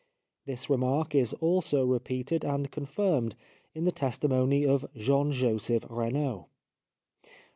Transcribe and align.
This 0.47 0.67
remark 0.67 1.13
is 1.13 1.33
also 1.33 1.85
repeated 1.85 2.43
and 2.43 2.71
confirmed 2.71 3.35
by 3.75 3.81
the 3.81 3.91
testimony 3.91 4.65
of 4.65 4.83
Jean 4.97 5.31
Joseph 5.31 5.85
Renaud. 5.91 6.47